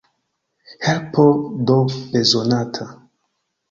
Helpo 0.85 1.25
do 1.67 1.79
bezonata! 2.11 2.85